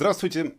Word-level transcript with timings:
Здравствуйте. 0.00 0.52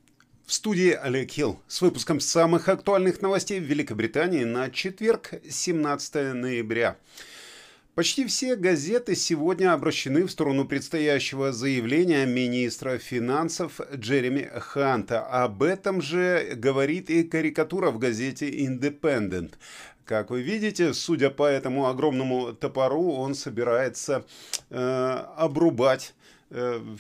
В 0.46 0.54
студии 0.54 0.92
Олег 0.92 1.32
Хилл 1.32 1.60
с 1.68 1.82
выпуском 1.82 2.20
самых 2.20 2.70
актуальных 2.70 3.24
новостей 3.24 3.60
в 3.60 3.64
Великобритании 3.64 4.44
на 4.44 4.70
четверг, 4.70 5.34
17 5.50 6.36
ноября. 6.36 6.96
Почти 7.96 8.28
все 8.28 8.56
газеты 8.56 9.16
сегодня 9.16 9.74
обращены 9.74 10.26
в 10.26 10.32
сторону 10.32 10.66
предстоящего 10.66 11.52
заявления 11.52 12.28
министра 12.28 13.00
финансов 13.00 13.82
Джереми 13.96 14.48
Ханта. 14.60 15.26
Об 15.26 15.64
этом 15.64 16.04
же 16.04 16.52
говорит 16.56 17.10
и 17.10 17.24
карикатура 17.24 17.90
в 17.90 17.98
газете 17.98 18.48
Independent. 18.48 19.54
Как 20.06 20.30
вы 20.30 20.44
видите, 20.44 20.94
судя 20.94 21.32
по 21.32 21.48
этому 21.48 21.88
огромному 21.88 22.54
топору, 22.54 23.14
он 23.14 23.34
собирается 23.34 24.24
э, 24.70 25.26
обрубать 25.36 26.14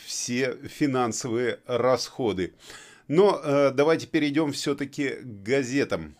все 0.05 0.57
финансовые 0.67 1.59
расходы. 1.65 2.53
Но 3.07 3.41
э, 3.43 3.71
давайте 3.71 4.07
перейдем 4.07 4.53
все-таки 4.53 5.09
к 5.09 5.43
газетам. 5.43 6.15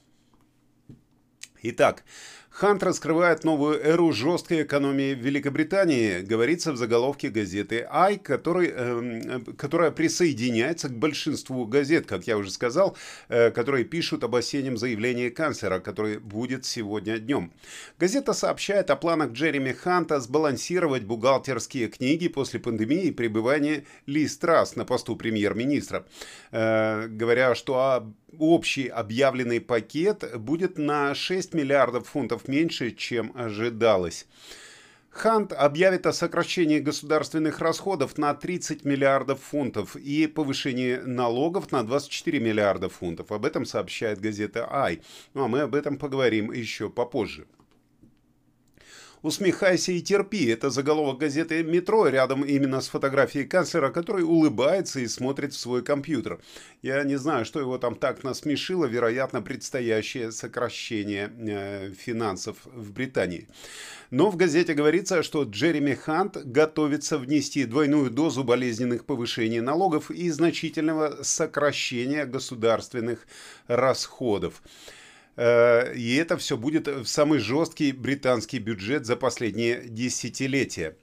Итак, 1.63 2.03
Хант 2.51 2.83
раскрывает 2.83 3.45
новую 3.45 3.79
эру 3.79 4.11
жесткой 4.11 4.63
экономии 4.63 5.13
в 5.13 5.19
Великобритании, 5.19 6.19
говорится 6.19 6.73
в 6.73 6.77
заголовке 6.77 7.29
газеты 7.29 7.87
«Ай», 7.89 8.17
который, 8.17 8.69
э, 8.73 9.39
которая 9.57 9.89
присоединяется 9.91 10.89
к 10.89 10.97
большинству 10.97 11.65
газет, 11.65 12.07
как 12.07 12.27
я 12.27 12.37
уже 12.37 12.51
сказал, 12.51 12.97
э, 13.29 13.51
которые 13.51 13.85
пишут 13.85 14.25
об 14.25 14.35
осеннем 14.35 14.75
заявлении 14.77 15.29
канцлера, 15.29 15.79
который 15.79 16.19
будет 16.19 16.65
сегодня 16.65 17.19
днем. 17.19 17.53
Газета 17.97 18.33
сообщает 18.33 18.89
о 18.89 18.97
планах 18.97 19.31
Джереми 19.31 19.71
Ханта 19.71 20.19
сбалансировать 20.19 21.03
бухгалтерские 21.03 21.87
книги 21.87 22.27
после 22.27 22.59
пандемии 22.59 23.03
и 23.03 23.11
пребывания 23.11 23.85
Ли 24.07 24.27
Страс 24.27 24.75
на 24.75 24.83
посту 24.83 25.15
премьер-министра, 25.15 26.05
э, 26.51 27.07
говоря, 27.07 27.55
что 27.55 28.11
общий 28.37 28.87
объявленный 28.87 29.61
пакет 29.61 30.37
будет 30.37 30.77
на 30.77 31.15
6 31.15 31.50
миллиардов 31.53 32.07
фунтов 32.07 32.47
меньше, 32.47 32.91
чем 32.91 33.31
ожидалось. 33.35 34.27
Хант 35.11 35.51
объявит 35.51 36.05
о 36.05 36.13
сокращении 36.13 36.79
государственных 36.79 37.59
расходов 37.59 38.17
на 38.17 38.33
30 38.33 38.85
миллиардов 38.85 39.41
фунтов 39.41 39.97
и 39.97 40.25
повышении 40.25 40.95
налогов 40.95 41.71
на 41.73 41.83
24 41.83 42.39
миллиарда 42.39 42.87
фунтов. 42.87 43.31
Об 43.33 43.45
этом 43.45 43.65
сообщает 43.65 44.21
газета 44.21 44.67
«Ай». 44.71 45.01
Ну 45.33 45.43
а 45.43 45.47
мы 45.49 45.61
об 45.61 45.75
этом 45.75 45.97
поговорим 45.97 46.53
еще 46.53 46.89
попозже. 46.89 47.45
«Усмехайся 49.21 49.91
и 49.91 50.01
терпи»— 50.01 50.45
это 50.47 50.71
заголовок 50.71 51.19
газеты 51.19 51.63
«Метро» 51.63 52.07
рядом 52.07 52.43
именно 52.43 52.81
с 52.81 52.87
фотографией 52.87 53.45
канцлера, 53.45 53.91
который 53.91 54.23
улыбается 54.23 54.99
и 54.99 55.07
смотрит 55.07 55.53
в 55.53 55.59
свой 55.59 55.83
компьютер. 55.83 56.39
Я 56.81 57.03
не 57.03 57.17
знаю, 57.17 57.45
что 57.45 57.59
его 57.59 57.77
там 57.77 57.93
так 57.93 58.23
насмешило, 58.23 58.85
вероятно, 58.85 59.43
предстоящее 59.43 60.31
сокращение 60.31 61.31
э, 61.37 61.93
финансов 61.93 62.57
в 62.65 62.91
Британии. 62.93 63.47
Но 64.09 64.31
в 64.31 64.37
газете 64.37 64.73
говорится, 64.73 65.21
что 65.21 65.43
Джереми 65.43 65.93
Хант 65.93 66.37
готовится 66.43 67.19
внести 67.19 67.65
двойную 67.65 68.09
дозу 68.09 68.43
болезненных 68.43 69.05
повышений 69.05 69.59
налогов 69.59 70.09
и 70.09 70.31
значительного 70.31 71.21
сокращения 71.21 72.25
государственных 72.25 73.27
расходов. 73.67 74.63
Э, 75.41 75.95
и 75.95 76.15
это 76.17 76.37
все 76.37 76.55
будет 76.55 76.87
в 76.87 77.07
самый 77.07 77.39
жесткий 77.39 77.93
британский 77.93 78.59
бюджет 78.59 79.07
за 79.07 79.15
последние 79.15 79.81
десятилетия. 79.87 80.97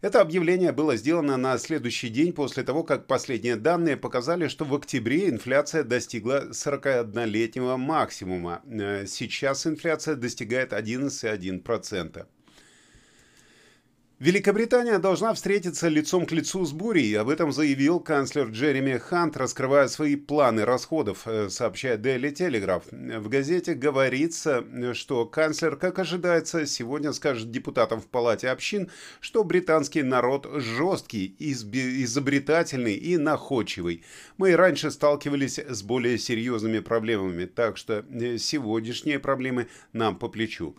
Это 0.00 0.20
объявление 0.20 0.72
было 0.72 0.96
сделано 0.96 1.36
на 1.36 1.56
следующий 1.58 2.08
день 2.08 2.32
после 2.32 2.64
того, 2.64 2.82
как 2.82 3.06
последние 3.06 3.54
данные 3.54 3.96
показали, 3.96 4.48
что 4.48 4.64
в 4.64 4.74
октябре 4.74 5.28
инфляция 5.28 5.84
достигла 5.84 6.50
41-летнего 6.50 7.76
максимума. 7.76 8.62
Э, 8.66 9.06
сейчас 9.06 9.64
инфляция 9.64 10.16
достигает 10.16 10.72
11,1%. 10.72 12.26
Великобритания 14.20 15.00
должна 15.00 15.34
встретиться 15.34 15.88
лицом 15.88 16.24
к 16.24 16.30
лицу 16.30 16.64
с 16.64 16.70
бурей. 16.70 17.18
Об 17.18 17.28
этом 17.28 17.50
заявил 17.50 17.98
канцлер 17.98 18.46
Джереми 18.46 18.96
Хант, 18.96 19.36
раскрывая 19.36 19.88
свои 19.88 20.14
планы 20.14 20.64
расходов, 20.64 21.26
э, 21.26 21.48
сообщает 21.48 22.06
Daily 22.06 22.32
Telegraph. 22.32 23.18
В 23.18 23.28
газете 23.28 23.74
говорится, 23.74 24.64
что 24.94 25.26
канцлер, 25.26 25.74
как 25.74 25.98
ожидается, 25.98 26.64
сегодня 26.64 27.12
скажет 27.12 27.50
депутатам 27.50 28.00
в 28.00 28.06
Палате 28.06 28.50
общин, 28.50 28.88
что 29.18 29.42
британский 29.42 30.04
народ 30.04 30.46
жесткий, 30.54 31.34
изобретательный 31.40 32.94
и 32.94 33.16
находчивый. 33.16 34.04
Мы 34.36 34.52
и 34.52 34.54
раньше 34.54 34.92
сталкивались 34.92 35.58
с 35.58 35.82
более 35.82 36.18
серьезными 36.18 36.78
проблемами, 36.78 37.46
так 37.46 37.76
что 37.76 38.04
э, 38.08 38.38
сегодняшние 38.38 39.18
проблемы 39.18 39.66
нам 39.92 40.16
по 40.16 40.28
плечу. 40.28 40.76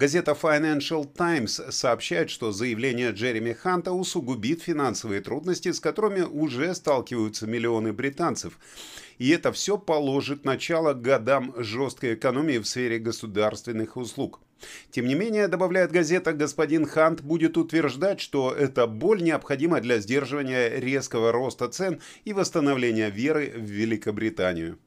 Газета 0.00 0.32
Financial 0.32 1.04
Times 1.04 1.60
сообщает, 1.68 2.30
что 2.30 2.52
заявление 2.52 3.10
Джереми 3.10 3.52
Ханта 3.52 3.92
усугубит 3.92 4.62
финансовые 4.62 5.20
трудности, 5.20 5.72
с 5.72 5.78
которыми 5.78 6.22
уже 6.22 6.74
сталкиваются 6.74 7.46
миллионы 7.46 7.92
британцев. 7.92 8.58
И 9.18 9.28
это 9.28 9.52
все 9.52 9.76
положит 9.76 10.46
начало 10.46 10.94
годам 10.94 11.52
жесткой 11.58 12.14
экономии 12.14 12.56
в 12.56 12.66
сфере 12.66 12.98
государственных 12.98 13.98
услуг. 13.98 14.40
Тем 14.90 15.06
не 15.06 15.14
менее, 15.14 15.48
добавляет 15.48 15.92
газета, 15.92 16.32
господин 16.32 16.86
Хант 16.86 17.20
будет 17.20 17.58
утверждать, 17.58 18.22
что 18.22 18.54
эта 18.54 18.86
боль 18.86 19.22
необходима 19.22 19.82
для 19.82 19.98
сдерживания 19.98 20.80
резкого 20.80 21.30
роста 21.30 21.68
цен 21.68 22.00
и 22.24 22.32
восстановления 22.32 23.10
веры 23.10 23.52
в 23.54 23.64
Великобританию 23.64 24.78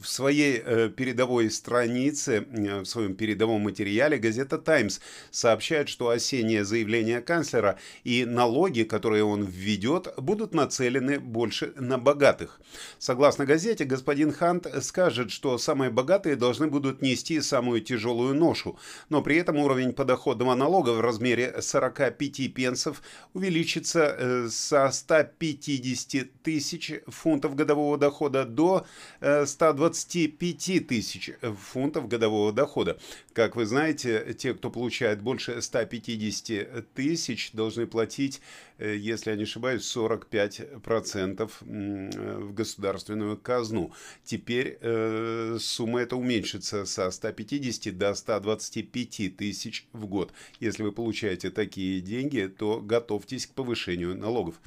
в 0.00 0.08
своей 0.08 0.62
э, 0.64 0.88
передовой 0.88 1.50
странице, 1.50 2.46
э, 2.50 2.80
в 2.80 2.84
своем 2.84 3.14
передовом 3.14 3.62
материале 3.62 4.18
газета 4.18 4.58
«Таймс» 4.58 5.00
сообщает, 5.30 5.88
что 5.88 6.08
осеннее 6.08 6.64
заявление 6.64 7.20
канцлера 7.20 7.78
и 8.04 8.24
налоги, 8.24 8.82
которые 8.82 9.24
он 9.24 9.44
введет, 9.44 10.14
будут 10.16 10.54
нацелены 10.54 11.18
больше 11.18 11.72
на 11.76 11.98
богатых. 11.98 12.60
Согласно 12.98 13.46
газете, 13.46 13.84
господин 13.84 14.32
Хант 14.32 14.66
скажет, 14.82 15.30
что 15.30 15.58
самые 15.58 15.90
богатые 15.90 16.36
должны 16.36 16.68
будут 16.68 17.02
нести 17.02 17.40
самую 17.40 17.80
тяжелую 17.80 18.34
ношу, 18.34 18.78
но 19.08 19.22
при 19.22 19.36
этом 19.36 19.56
уровень 19.58 19.92
подоходного 19.92 20.54
налога 20.54 20.90
в 20.90 21.00
размере 21.00 21.60
45 21.60 22.54
пенсов 22.54 23.02
увеличится 23.34 24.16
э, 24.18 24.48
со 24.50 24.90
150 24.90 26.42
тысяч 26.42 26.92
фунтов 27.06 27.54
годового 27.54 27.98
дохода 27.98 28.44
до 28.44 28.86
120 29.20 29.87
25 29.88 30.86
тысяч 30.86 31.30
фунтов 31.40 32.08
годового 32.08 32.52
дохода. 32.52 32.98
Как 33.32 33.56
вы 33.56 33.64
знаете, 33.64 34.34
те, 34.36 34.52
кто 34.52 34.70
получает 34.70 35.22
больше 35.22 35.62
150 35.62 36.92
тысяч, 36.92 37.52
должны 37.52 37.86
платить, 37.86 38.42
э, 38.78 38.96
если 38.96 39.30
я 39.30 39.36
не 39.36 39.44
ошибаюсь, 39.44 39.82
45% 39.82 41.50
в 41.60 42.52
государственную 42.52 43.38
казну. 43.38 43.92
Теперь 44.24 44.78
э, 44.80 45.56
сумма 45.58 46.00
эта 46.00 46.16
уменьшится 46.16 46.84
со 46.84 47.10
150 47.10 47.96
до 47.96 48.14
125 48.14 49.36
тысяч 49.36 49.86
в 49.92 50.06
год. 50.06 50.32
Если 50.60 50.82
вы 50.82 50.92
получаете 50.92 51.50
такие 51.50 52.00
деньги, 52.00 52.52
то 52.58 52.80
готовьтесь 52.80 53.46
к 53.46 53.54
повышению 53.54 54.16
налогов. 54.16 54.60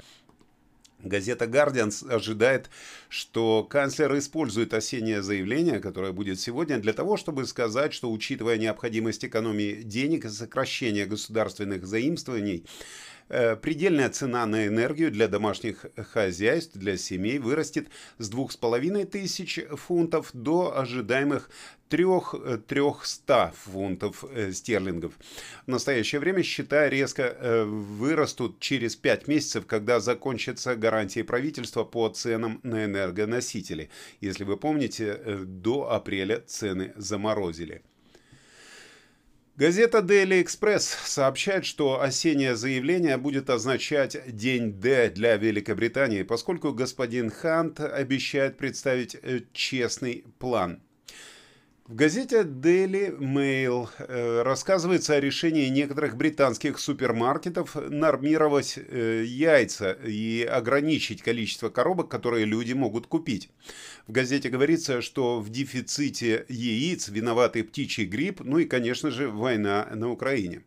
Газета 1.02 1.46
«Гардиан» 1.46 1.90
ожидает, 2.08 2.70
что 3.08 3.64
канцлер 3.64 4.16
использует 4.18 4.72
осеннее 4.72 5.22
заявление, 5.22 5.80
которое 5.80 6.12
будет 6.12 6.38
сегодня, 6.38 6.78
для 6.78 6.92
того, 6.92 7.16
чтобы 7.16 7.44
сказать, 7.46 7.92
что, 7.92 8.10
учитывая 8.10 8.56
необходимость 8.56 9.24
экономии 9.24 9.82
денег 9.82 10.24
и 10.24 10.28
сокращения 10.28 11.06
государственных 11.06 11.86
заимствований, 11.86 12.64
предельная 13.62 14.10
цена 14.10 14.44
на 14.46 14.66
энергию 14.66 15.10
для 15.10 15.28
домашних 15.28 15.86
хозяйств, 16.12 16.76
для 16.76 16.96
семей 16.96 17.38
вырастет 17.38 17.88
с 18.18 18.28
2500 18.28 19.78
фунтов 19.78 20.30
до 20.32 20.78
ожидаемых 20.78 21.50
300 21.92 23.52
фунтов 23.54 24.24
э, 24.30 24.52
стерлингов. 24.52 25.12
В 25.66 25.70
настоящее 25.70 26.20
время 26.20 26.42
счета 26.42 26.88
резко 26.88 27.22
э, 27.22 27.64
вырастут 27.64 28.60
через 28.60 28.96
5 28.96 29.28
месяцев, 29.28 29.66
когда 29.66 30.00
закончатся 30.00 30.74
гарантии 30.74 31.22
правительства 31.22 31.84
по 31.84 32.08
ценам 32.08 32.60
на 32.62 32.86
энергоносители. 32.86 33.90
Если 34.20 34.44
вы 34.44 34.56
помните, 34.56 35.20
до 35.44 35.90
апреля 35.90 36.42
цены 36.46 36.92
заморозили. 36.96 37.82
Газета 39.54 39.98
Daily 39.98 40.42
Express 40.42 40.96
сообщает, 41.04 41.66
что 41.66 42.00
осеннее 42.00 42.56
заявление 42.56 43.18
будет 43.18 43.50
означать 43.50 44.16
день 44.34 44.72
Д 44.72 45.10
для 45.10 45.36
Великобритании, 45.36 46.22
поскольку 46.22 46.72
господин 46.72 47.28
Хант 47.28 47.78
обещает 47.78 48.56
представить 48.56 49.14
э, 49.14 49.40
честный 49.52 50.24
план. 50.38 50.80
В 51.92 51.94
газете 51.94 52.40
Daily 52.40 53.18
Mail 53.18 53.86
э, 53.98 54.40
рассказывается 54.40 55.12
о 55.12 55.20
решении 55.20 55.68
некоторых 55.68 56.16
британских 56.16 56.78
супермаркетов 56.78 57.74
нормировать 57.74 58.78
э, 58.78 59.24
яйца 59.26 59.92
и 60.02 60.42
ограничить 60.42 61.20
количество 61.20 61.68
коробок, 61.68 62.08
которые 62.08 62.46
люди 62.46 62.72
могут 62.72 63.08
купить. 63.08 63.50
В 64.06 64.12
газете 64.12 64.48
говорится, 64.48 65.02
что 65.02 65.38
в 65.40 65.50
дефиците 65.50 66.46
яиц 66.48 67.08
виноваты 67.08 67.62
птичий 67.62 68.06
грипп, 68.06 68.40
ну 68.40 68.56
и, 68.56 68.64
конечно 68.64 69.10
же, 69.10 69.28
война 69.28 69.86
на 69.94 70.10
Украине. 70.10 70.62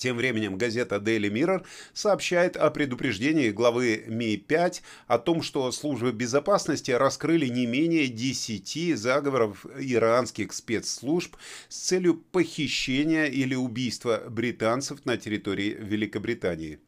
Тем 0.00 0.16
временем 0.16 0.56
газета 0.56 0.96
Daily 0.96 1.30
Mirror 1.30 1.66
сообщает 1.92 2.56
о 2.56 2.70
предупреждении 2.70 3.50
главы 3.50 4.04
Ми-5 4.06 4.80
о 5.06 5.18
том, 5.18 5.42
что 5.42 5.70
службы 5.72 6.10
безопасности 6.12 6.90
раскрыли 6.90 7.48
не 7.48 7.66
менее 7.66 8.08
10 8.08 8.98
заговоров 8.98 9.66
иранских 9.78 10.54
спецслужб 10.54 11.36
с 11.68 11.76
целью 11.76 12.14
похищения 12.14 13.26
или 13.26 13.54
убийства 13.54 14.24
британцев 14.26 15.04
на 15.04 15.18
территории 15.18 15.76
Великобритании. 15.78 16.78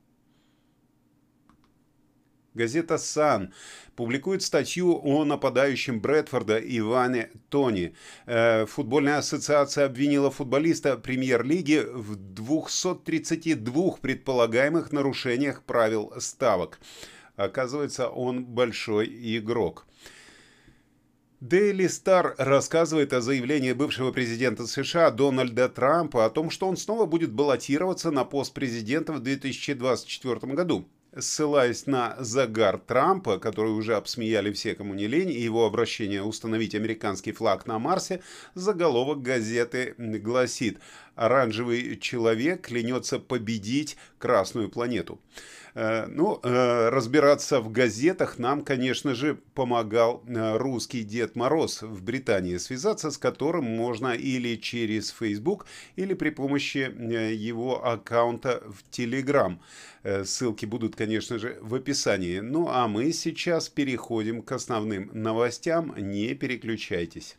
Газета 2.54 2.98
«Сан» 2.98 3.54
публикует 3.96 4.42
статью 4.42 5.00
о 5.02 5.24
нападающем 5.24 6.00
Брэдфорда 6.00 6.58
Иване 6.58 7.30
Тони. 7.48 7.94
Э, 8.26 8.66
футбольная 8.66 9.18
ассоциация 9.18 9.86
обвинила 9.86 10.30
футболиста 10.30 10.98
премьер-лиги 10.98 11.82
в 11.90 12.16
232 12.16 13.92
предполагаемых 14.02 14.92
нарушениях 14.92 15.62
правил 15.62 16.12
ставок. 16.18 16.78
Оказывается, 17.36 18.08
он 18.08 18.44
большой 18.44 19.06
игрок. 19.38 19.86
Daily 21.40 21.86
Star 21.86 22.34
рассказывает 22.36 23.14
о 23.14 23.22
заявлении 23.22 23.72
бывшего 23.72 24.12
президента 24.12 24.66
США 24.66 25.10
Дональда 25.10 25.70
Трампа 25.70 26.26
о 26.26 26.30
том, 26.30 26.50
что 26.50 26.68
он 26.68 26.76
снова 26.76 27.06
будет 27.06 27.32
баллотироваться 27.32 28.10
на 28.10 28.24
пост 28.24 28.52
президента 28.52 29.14
в 29.14 29.20
2024 29.20 30.52
году 30.52 30.86
ссылаясь 31.18 31.86
на 31.86 32.16
загар 32.18 32.78
Трампа, 32.78 33.38
который 33.38 33.72
уже 33.72 33.96
обсмеяли 33.96 34.52
все, 34.52 34.74
кому 34.74 34.94
не 34.94 35.06
лень, 35.06 35.30
и 35.30 35.40
его 35.40 35.66
обращение 35.66 36.22
установить 36.22 36.74
американский 36.74 37.32
флаг 37.32 37.66
на 37.66 37.78
Марсе, 37.78 38.22
заголовок 38.54 39.22
газеты 39.22 39.94
гласит 39.98 40.78
«Оранжевый 41.14 41.98
человек 41.98 42.66
клянется 42.66 43.18
победить 43.18 43.96
Красную 44.18 44.68
планету». 44.68 45.20
Э, 45.74 46.06
ну, 46.06 46.38
э, 46.42 46.88
разбираться 46.90 47.60
в 47.60 47.72
газетах 47.72 48.38
нам, 48.38 48.62
конечно 48.62 49.14
же, 49.14 49.38
помогал 49.54 50.22
э, 50.26 50.56
русский 50.58 51.02
Дед 51.02 51.34
Мороз 51.34 51.82
в 51.82 52.02
Британии, 52.02 52.58
связаться 52.58 53.10
с 53.10 53.16
которым 53.16 53.64
можно 53.64 54.12
или 54.12 54.56
через 54.56 55.10
Facebook, 55.10 55.66
или 55.96 56.12
при 56.14 56.30
помощи 56.30 56.92
его 57.32 57.86
аккаунта 57.86 58.62
в 58.66 58.84
Telegram. 58.90 59.58
Ссылки 60.24 60.66
будут, 60.66 60.96
конечно 60.96 61.38
же, 61.38 61.58
в 61.60 61.74
описании. 61.74 62.40
Ну, 62.40 62.68
а 62.68 62.88
мы 62.88 63.12
сейчас 63.12 63.68
переходим 63.68 64.42
к 64.42 64.52
основным 64.52 65.10
новостям. 65.12 65.94
Не 65.96 66.34
переключайтесь. 66.34 67.36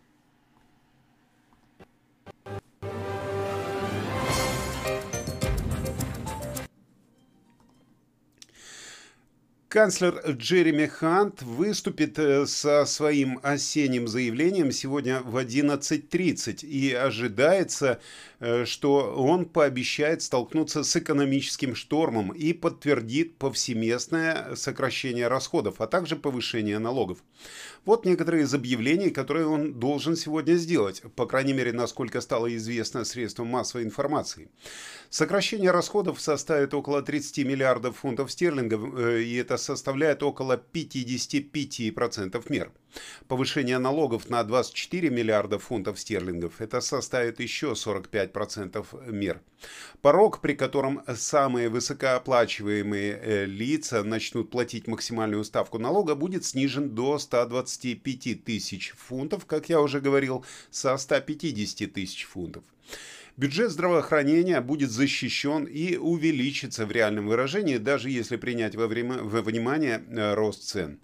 Канцлер 9.73 10.21
Джереми 10.29 10.85
Хант 10.85 11.41
выступит 11.41 12.19
э, 12.19 12.45
со 12.45 12.85
своим 12.85 13.39
осенним 13.41 14.07
заявлением 14.07 14.71
сегодня 14.71 15.21
в 15.21 15.35
11.30 15.35 16.63
и 16.63 16.93
ожидается, 16.93 17.99
что 18.65 19.13
он 19.15 19.45
пообещает 19.45 20.21
столкнуться 20.21 20.83
с 20.83 20.95
экономическим 20.95 21.75
штормом 21.75 22.31
и 22.31 22.53
подтвердит 22.53 23.37
повсеместное 23.37 24.55
сокращение 24.55 25.27
расходов, 25.27 25.81
а 25.81 25.87
также 25.87 26.15
повышение 26.15 26.79
налогов. 26.79 27.19
Вот 27.85 28.05
некоторые 28.05 28.43
из 28.43 28.53
объявлений, 28.53 29.09
которые 29.09 29.45
он 29.45 29.73
должен 29.73 30.15
сегодня 30.15 30.55
сделать, 30.55 31.01
по 31.15 31.25
крайней 31.25 31.53
мере, 31.53 31.73
насколько 31.73 32.21
стало 32.21 32.55
известно 32.55 33.03
средством 33.03 33.47
массовой 33.47 33.83
информации. 33.83 34.49
Сокращение 35.09 35.71
расходов 35.71 36.19
составит 36.21 36.73
около 36.73 37.01
30 37.01 37.45
миллиардов 37.45 37.97
фунтов 37.97 38.31
стерлингов, 38.31 38.97
э, 38.97 39.23
и 39.23 39.35
это 39.35 39.57
составляет 39.57 40.23
около 40.23 40.57
55% 40.73 42.49
мер. 42.49 42.71
Повышение 43.27 43.79
налогов 43.79 44.29
на 44.29 44.43
24 44.43 45.09
миллиарда 45.09 45.59
фунтов 45.59 45.99
стерлингов– 45.99 46.53
это 46.61 46.81
составит 46.81 47.39
еще 47.39 47.73
45% 47.73 48.32
мер. 49.07 49.41
Порог, 50.01 50.41
при 50.41 50.53
котором 50.53 51.01
самые 51.15 51.69
высокооплачиваемые 51.69 53.19
э, 53.21 53.45
лица 53.45 54.03
начнут 54.03 54.49
платить 54.49 54.87
максимальную 54.87 55.43
ставку 55.43 55.79
налога, 55.79 56.15
будет 56.15 56.45
снижен 56.45 56.89
до 56.89 57.19
125 57.19 58.43
тысяч 58.43 58.93
фунтов, 58.97 59.45
как 59.45 59.69
я 59.69 59.81
уже 59.81 60.01
говорил, 60.01 60.45
со 60.71 60.97
150 60.97 61.93
тысяч 61.93 62.25
фунтов. 62.25 62.63
Бюджет 63.35 63.71
здравоохранения 63.71 64.61
будет 64.61 64.91
защищен 64.91 65.63
и 65.63 65.95
увеличится 65.95 66.85
в 66.85 66.91
реальном 66.91 67.27
выражении, 67.27 67.77
даже 67.77 68.11
если 68.11 68.35
принять 68.35 68.75
во, 68.75 68.85
время, 68.85 69.23
во 69.23 69.41
внимание 69.41 70.03
э, 70.07 70.33
рост 70.35 70.63
цен. 70.63 70.99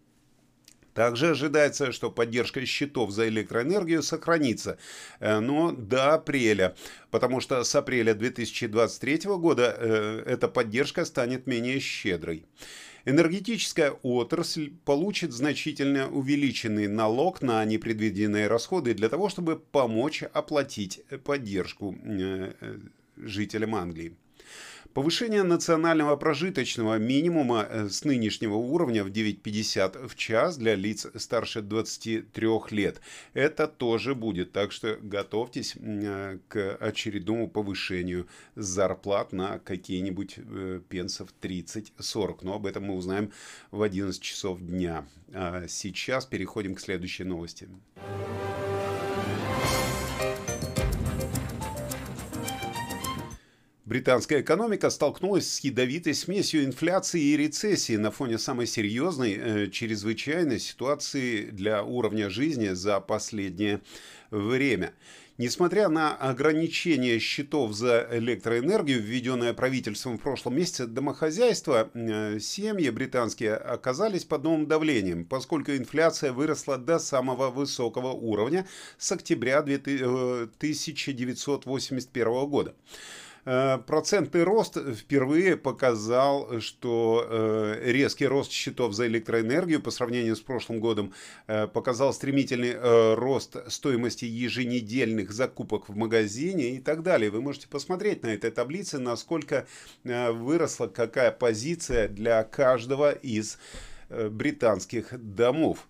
Также 0.94 1.30
ожидается, 1.30 1.92
что 1.92 2.12
поддержка 2.12 2.66
счетов 2.66 3.12
за 3.12 3.28
электроэнергию 3.28 4.04
сохранится, 4.04 4.78
э, 5.20 5.40
но 5.40 5.72
до 5.72 6.16
апреля, 6.16 6.76
потому 7.12 7.40
что 7.42 7.64
с 7.64 7.76
апреля 7.76 8.14
2023 8.14 9.30
года 9.38 9.76
э, 9.78 10.24
эта 10.26 10.48
поддержка 10.48 11.06
станет 11.06 11.48
менее 11.48 11.80
щедрой. 11.80 12.46
Энергетическая 13.06 13.92
отрасль 14.04 14.72
получит 14.86 15.32
значительно 15.32 16.10
увеличенный 16.10 16.88
налог 16.88 17.42
на 17.42 17.64
непредвиденные 17.66 18.48
расходы 18.48 18.94
для 18.94 19.10
того, 19.10 19.30
чтобы 19.30 19.58
помочь 19.58 20.24
оплатить 20.34 21.02
поддержку 21.24 21.96
э, 22.04 22.54
жителям 23.18 23.76
Англии. 23.76 24.16
Повышение 24.94 25.44
национального 25.44 26.16
прожиточного 26.16 26.98
минимума 26.98 27.68
э, 27.70 27.90
с 27.90 28.04
нынешнего 28.04 28.56
уровня 28.56 29.04
в 29.04 29.10
9,50 29.10 30.08
в 30.08 30.16
час 30.16 30.58
для 30.58 30.74
лиц 30.74 31.06
старше 31.16 31.62
23 31.62 32.48
лет. 32.72 33.00
Это 33.34 33.68
тоже 33.68 34.16
будет, 34.16 34.52
так 34.52 34.72
что 34.72 34.98
готовьтесь 35.00 35.76
э, 35.80 36.40
к 36.48 36.76
очередному 36.78 37.48
повышению 37.48 38.28
зарплат 38.56 39.32
на 39.32 39.60
какие-нибудь 39.60 40.36
э, 40.38 40.82
пенсов 40.90 41.30
30-40. 41.40 42.40
Но 42.42 42.56
об 42.56 42.66
этом 42.66 42.86
мы 42.86 42.96
узнаем 42.96 43.32
в 43.70 43.84
11 43.84 44.20
часов 44.20 44.60
дня. 44.60 45.06
А 45.32 45.68
сейчас 45.68 46.26
переходим 46.26 46.74
к 46.74 46.80
следующей 46.80 47.26
новости. 47.26 47.70
Британская 53.90 54.42
экономика 54.42 54.92
столкнулась 54.92 55.52
с 55.52 55.62
ядовитой 55.62 56.14
смесью 56.14 56.64
инфляции 56.64 57.20
и 57.20 57.36
рецессии 57.36 57.96
на 57.96 58.12
фоне 58.12 58.38
самой 58.38 58.68
серьезной, 58.68 59.34
э, 59.34 59.68
чрезвычайной 59.72 60.60
ситуации 60.60 61.50
для 61.50 61.84
уровня 61.84 62.30
жизни 62.30 62.68
за 62.68 63.00
последнее 63.00 63.82
время. 64.30 64.94
Несмотря 65.40 65.90
на 65.90 66.16
ограничение 66.16 67.18
счетов 67.18 67.74
за 67.74 68.08
электроэнергию, 68.12 69.02
введенное 69.02 69.54
правительством 69.54 70.20
в 70.20 70.22
прошлом 70.22 70.58
месяце, 70.58 70.86
домохозяйства, 70.86 71.90
э, 71.92 72.38
семьи 72.40 72.92
британские 72.92 73.56
оказались 73.56 74.24
под 74.24 74.44
новым 74.44 74.68
давлением, 74.68 75.26
поскольку 75.26 75.72
инфляция 75.72 76.32
выросла 76.32 76.78
до 76.78 77.00
самого 77.00 77.50
высокого 77.50 78.12
уровня 78.12 78.68
с 79.00 79.12
октября 79.12 79.62
1981 79.62 82.28
э, 82.28 82.46
года. 82.46 82.76
Э, 83.46 83.78
процентный 83.78 84.44
рост 84.44 84.78
впервые 84.96 85.58
показал, 85.58 86.60
что 86.60 87.26
э, 87.28 87.92
резкий 87.92 88.28
рост 88.28 88.52
счетов 88.52 88.94
за 88.94 89.08
электроэнергию 89.08 89.82
по 89.82 89.92
сравнению 89.92 90.36
с 90.36 90.42
прошлым 90.42 90.80
годом 90.80 91.14
э, 91.48 91.68
показал 91.68 92.14
стремительный 92.14 92.76
рост 93.16 93.58
стоимости 93.72 94.26
еженедельных 94.26 95.32
закупок 95.32 95.90
в 95.90 95.96
магазине 95.96 96.72
и 96.72 96.80
так 96.80 97.04
далее. 97.04 97.30
Вы 97.32 97.42
можете 97.42 97.68
посмотреть 97.68 98.24
на 98.24 98.28
этой 98.28 98.52
таблице, 98.52 99.00
насколько 99.00 99.68
выросла 100.04 100.88
какая 100.88 101.32
позиция 101.32 102.08
для 102.08 102.44
каждого 102.44 103.12
из 103.12 103.58
британских 104.10 105.14
домов. 105.14 105.88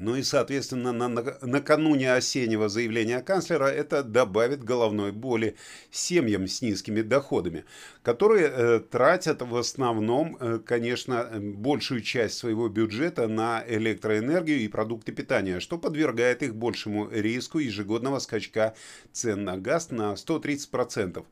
Ну 0.00 0.16
и, 0.16 0.22
соответственно, 0.22 0.92
на, 0.92 1.08
на, 1.08 1.22
накануне 1.42 2.14
осеннего 2.14 2.70
заявления 2.70 3.20
канцлера 3.20 3.66
это 3.66 4.02
добавит 4.02 4.64
головной 4.64 5.12
боли 5.12 5.56
семьям 5.90 6.46
с 6.46 6.62
низкими 6.62 7.02
доходами, 7.02 7.66
которые 8.02 8.50
э, 8.50 8.80
тратят 8.80 9.42
в 9.42 9.54
основном, 9.54 10.38
э, 10.40 10.58
конечно, 10.64 11.28
большую 11.38 12.00
часть 12.00 12.38
своего 12.38 12.70
бюджета 12.70 13.28
на 13.28 13.62
электроэнергию 13.68 14.60
и 14.60 14.68
продукты 14.68 15.12
питания, 15.12 15.60
что 15.60 15.76
подвергает 15.76 16.42
их 16.42 16.54
большему 16.54 17.10
риску 17.10 17.58
ежегодного 17.58 18.20
скачка 18.20 18.74
цен 19.12 19.44
на 19.44 19.58
газ 19.58 19.90
на 19.90 20.14
130%. 20.14 21.26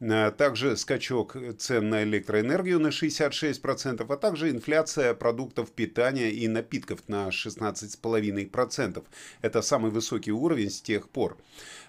Э, 0.00 0.30
также 0.30 0.78
скачок 0.78 1.36
цен 1.58 1.90
на 1.90 2.04
электроэнергию 2.04 2.80
на 2.80 2.88
66%, 2.88 4.06
а 4.08 4.16
также 4.16 4.48
инфляция 4.48 5.12
продуктов 5.12 5.72
питания 5.72 6.30
и 6.30 6.48
напитков 6.48 7.06
на 7.06 7.28
16% 7.28 8.13
6,5%. 8.20 9.02
Это 9.42 9.62
самый 9.62 9.90
высокий 9.90 10.32
уровень 10.32 10.70
с 10.70 10.80
тех 10.80 11.08
пор. 11.08 11.36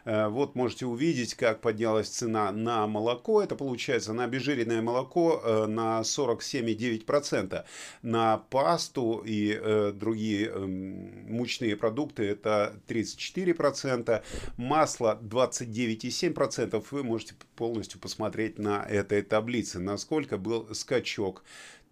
Э, 0.05 0.27
вот 0.27 0.55
можете 0.55 0.85
увидеть, 0.85 1.33
как 1.35 1.61
поднялась 1.61 2.07
цена 2.07 2.51
на 2.51 2.87
молоко. 2.87 3.41
Это 3.41 3.55
получается 3.55 4.13
на 4.13 4.23
обезжиренное 4.25 4.81
молоко 4.81 5.41
э, 5.43 5.65
на 5.65 6.01
47,9%. 6.01 7.65
На 8.03 8.37
пасту 8.37 9.23
и 9.25 9.59
э, 9.59 9.91
другие 9.93 10.47
эм, 10.47 11.25
мучные 11.27 11.75
продукты 11.75 12.23
это 12.23 12.75
34%. 12.87 14.23
Масло 14.57 15.19
29,7%. 15.21 16.85
Вы 16.91 17.03
можете 17.03 17.35
полностью 17.55 17.99
посмотреть 17.99 18.59
на 18.59 18.83
этой 18.83 19.21
таблице, 19.21 19.79
насколько 19.79 20.37
был 20.37 20.73
скачок 20.75 21.43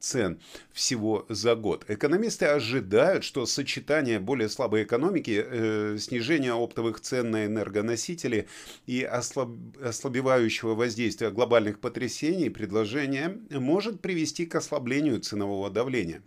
цен 0.03 0.39
всего 0.73 1.25
за 1.29 1.55
год. 1.55 1.85
Экономисты 1.87 2.45
ожидают, 2.45 3.23
что 3.23 3.45
сочетание 3.45 4.19
более 4.19 4.49
слабой 4.49 4.83
экономики, 4.83 5.43
э, 5.43 5.97
снижения 5.99 6.53
оптовых 6.53 6.99
цен 6.99 7.31
на 7.31 7.45
энергоносители 7.45 8.47
и 8.85 9.01
ослаб, 9.03 9.49
ослабевающего 9.81 10.75
воздействия 10.75 11.31
глобальных 11.31 11.79
потрясений 11.79 12.49
предложения 12.49 13.37
может 13.49 14.01
привести 14.01 14.45
к 14.45 14.55
ослаблению 14.55 15.21
ценового 15.21 15.69
давления. 15.69 16.21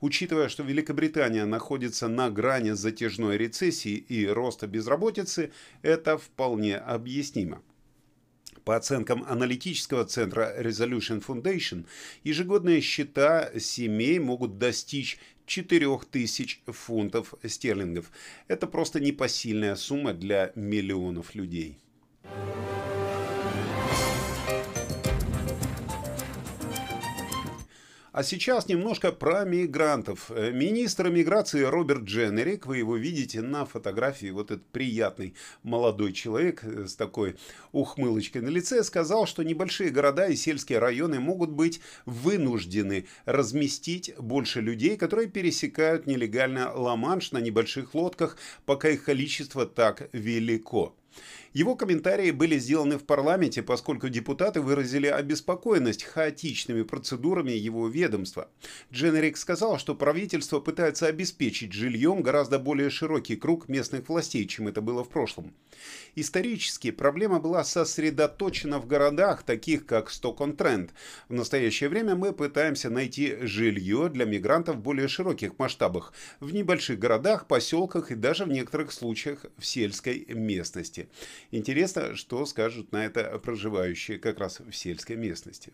Учитывая, 0.00 0.48
что 0.48 0.62
Великобритания 0.62 1.46
находится 1.46 2.08
на 2.08 2.30
грани 2.30 2.72
затяжной 2.72 3.38
рецессии 3.38 3.96
и 3.96 4.26
роста 4.26 4.66
безработицы, 4.66 5.52
это 5.82 6.18
вполне 6.18 6.76
объяснимо. 6.76 7.62
По 8.64 8.76
оценкам 8.76 9.24
аналитического 9.28 10.04
центра 10.04 10.54
Resolution 10.60 11.24
Foundation, 11.24 11.84
ежегодные 12.22 12.80
счета 12.80 13.50
семей 13.58 14.20
могут 14.20 14.58
достичь 14.58 15.18
4000 15.46 16.60
фунтов 16.66 17.34
стерлингов. 17.44 18.12
Это 18.46 18.66
просто 18.68 19.00
непосильная 19.00 19.74
сумма 19.74 20.12
для 20.14 20.52
миллионов 20.54 21.34
людей. 21.34 21.78
А 28.12 28.22
сейчас 28.22 28.68
немножко 28.68 29.10
про 29.10 29.46
мигрантов. 29.46 30.30
Э, 30.30 30.50
министр 30.50 31.08
миграции 31.08 31.62
Роберт 31.62 32.02
Дженерик, 32.02 32.66
вы 32.66 32.76
его 32.76 32.98
видите 32.98 33.40
на 33.40 33.64
фотографии, 33.64 34.28
вот 34.28 34.50
этот 34.50 34.66
приятный 34.66 35.34
молодой 35.62 36.12
человек 36.12 36.62
э, 36.62 36.86
с 36.86 36.94
такой 36.94 37.36
ухмылочкой 37.72 38.42
на 38.42 38.50
лице, 38.50 38.84
сказал, 38.84 39.24
что 39.26 39.42
небольшие 39.42 39.88
города 39.88 40.26
и 40.26 40.36
сельские 40.36 40.78
районы 40.78 41.20
могут 41.20 41.52
быть 41.52 41.80
вынуждены 42.04 43.06
разместить 43.24 44.14
больше 44.18 44.60
людей, 44.60 44.98
которые 44.98 45.28
пересекают 45.28 46.06
нелегально 46.06 46.70
Ла-Манш 46.70 47.32
на 47.32 47.38
небольших 47.38 47.94
лодках, 47.94 48.36
пока 48.66 48.90
их 48.90 49.04
количество 49.04 49.64
так 49.64 50.10
велико. 50.12 50.94
Его 51.52 51.76
комментарии 51.76 52.30
были 52.30 52.58
сделаны 52.58 52.96
в 52.96 53.04
парламенте, 53.04 53.62
поскольку 53.62 54.08
депутаты 54.08 54.62
выразили 54.62 55.06
обеспокоенность 55.06 56.02
хаотичными 56.02 56.82
процедурами 56.82 57.50
его 57.50 57.88
ведомства. 57.88 58.48
Дженерик 58.90 59.36
сказал, 59.36 59.78
что 59.78 59.94
правительство 59.94 60.60
пытается 60.60 61.08
обеспечить 61.08 61.74
жильем 61.74 62.22
гораздо 62.22 62.58
более 62.58 62.88
широкий 62.88 63.36
круг 63.36 63.68
местных 63.68 64.08
властей, 64.08 64.46
чем 64.46 64.68
это 64.68 64.80
было 64.80 65.04
в 65.04 65.10
прошлом. 65.10 65.52
Исторически 66.14 66.90
проблема 66.90 67.38
была 67.38 67.64
сосредоточена 67.64 68.78
в 68.78 68.86
городах, 68.86 69.42
таких 69.42 69.84
как 69.84 70.10
Сток-он-Тренд. 70.10 70.92
В 71.28 71.34
настоящее 71.34 71.90
время 71.90 72.14
мы 72.14 72.32
пытаемся 72.32 72.88
найти 72.88 73.36
жилье 73.42 74.08
для 74.08 74.24
мигрантов 74.24 74.76
в 74.76 74.80
более 74.80 75.08
широких 75.08 75.58
масштабах, 75.58 76.14
в 76.40 76.54
небольших 76.54 76.98
городах, 76.98 77.46
поселках 77.46 78.10
и 78.10 78.14
даже 78.14 78.46
в 78.46 78.48
некоторых 78.48 78.90
случаях 78.92 79.44
в 79.58 79.66
сельской 79.66 80.24
местности. 80.30 81.08
Интересно, 81.52 82.16
что 82.16 82.46
скажут 82.46 82.92
на 82.92 83.04
это 83.04 83.38
проживающие 83.38 84.18
как 84.18 84.38
раз 84.38 84.60
в 84.60 84.72
сельской 84.72 85.16
местности. 85.16 85.70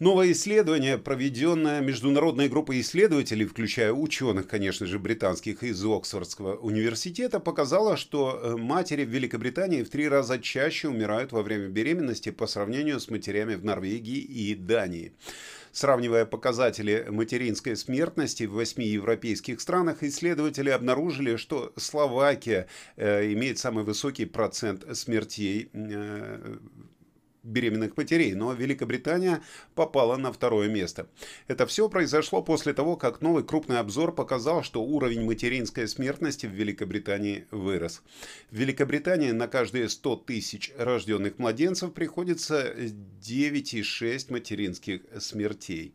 Новое 0.00 0.30
исследование, 0.30 0.96
проведенное 0.96 1.80
международной 1.80 2.48
группой 2.48 2.80
исследователей, 2.80 3.46
включая 3.46 3.92
ученых, 3.92 4.46
конечно 4.46 4.86
же, 4.86 4.98
британских 5.00 5.64
из 5.64 5.84
Оксфордского 5.84 6.56
университета, 6.56 7.40
показало, 7.40 7.96
что 7.96 8.40
э, 8.40 8.56
матери 8.56 9.04
в 9.04 9.08
Великобритании 9.08 9.82
в 9.82 9.90
три 9.90 10.08
раза 10.08 10.38
чаще 10.38 10.88
умирают 10.88 11.32
во 11.32 11.42
время 11.42 11.66
беременности 11.66 12.30
по 12.30 12.46
сравнению 12.46 13.00
с 13.00 13.10
матерями 13.10 13.56
в 13.56 13.64
Норвегии 13.64 14.18
и 14.18 14.54
Дании. 14.54 15.12
Сравнивая 15.78 16.26
показатели 16.26 17.06
материнской 17.08 17.76
смертности 17.76 18.42
в 18.42 18.54
восьми 18.54 18.84
европейских 18.84 19.60
странах, 19.60 20.02
исследователи 20.02 20.70
обнаружили, 20.70 21.36
что 21.36 21.72
Словакия 21.76 22.66
э, 22.96 23.32
имеет 23.32 23.60
самый 23.60 23.84
высокий 23.84 24.24
процент 24.24 24.84
смертей 24.96 25.70
э, 25.72 26.56
беременных 27.48 27.96
матерей, 27.96 28.34
но 28.34 28.52
Великобритания 28.52 29.42
попала 29.74 30.16
на 30.16 30.32
второе 30.32 30.68
место. 30.68 31.08
Это 31.46 31.66
все 31.66 31.88
произошло 31.88 32.42
после 32.42 32.72
того, 32.72 32.96
как 32.96 33.20
новый 33.20 33.42
крупный 33.42 33.78
обзор 33.78 34.14
показал, 34.14 34.62
что 34.62 34.82
уровень 34.82 35.24
материнской 35.24 35.88
смертности 35.88 36.46
в 36.46 36.52
Великобритании 36.52 37.46
вырос. 37.50 38.02
В 38.50 38.56
Великобритании 38.56 39.30
на 39.30 39.48
каждые 39.48 39.88
100 39.88 40.16
тысяч 40.16 40.72
рожденных 40.76 41.38
младенцев 41.38 41.92
приходится 41.92 42.72
9,6 42.72 44.32
материнских 44.32 45.00
смертей. 45.18 45.94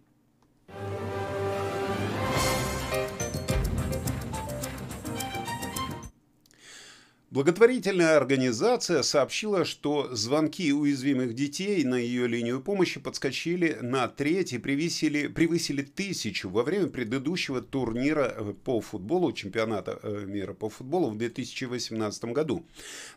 Благотворительная 7.34 8.16
организация 8.16 9.02
сообщила, 9.02 9.66
что 9.66 10.16
звонки 10.16 10.72
уязвимых 10.72 11.34
детей 11.34 11.84
на 11.84 11.96
ее 11.96 12.28
линию 12.28 12.62
помощи 12.62 13.00
подскочили 13.00 13.80
на 13.82 14.08
треть 14.08 14.54
и 14.54 14.60
превысили, 14.60 15.26
превысили 15.26 15.82
тысячу 15.82 16.52
во 16.52 16.62
время 16.62 16.90
предыдущего 16.90 17.64
турнира 17.64 18.36
э, 18.38 18.54
по 18.64 18.82
футболу, 18.82 19.32
чемпионата 19.32 20.00
э, 20.04 20.26
мира 20.28 20.54
по 20.54 20.70
футболу 20.70 21.10
в 21.10 21.18
2018 21.18 22.26
году. 22.26 22.68